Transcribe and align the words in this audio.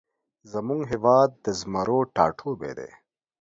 زمونږ 0.51 0.81
هیواد 0.91 1.29
د 1.45 1.45
زمرو 1.59 1.99
ټاټوبی 2.15 2.71
دی 2.77 2.91